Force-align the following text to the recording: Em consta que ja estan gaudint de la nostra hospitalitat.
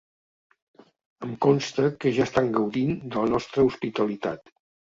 Em 1.27 1.35
consta 1.47 1.85
que 1.99 2.15
ja 2.17 2.25
estan 2.31 2.51
gaudint 2.57 2.99
de 3.07 3.15
la 3.23 3.33
nostra 3.37 3.69
hospitalitat. 3.71 4.55